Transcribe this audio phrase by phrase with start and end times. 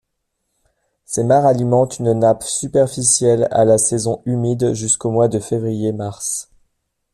[1.05, 6.49] Ces mares alimentent une nappe superficielle à la saison humide jusqu’au mois de février-mars.